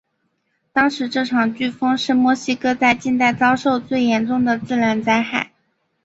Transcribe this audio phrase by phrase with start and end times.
[0.73, 5.51] 当时这场飓风是墨西哥在近代遭受的最严重的自然灾害。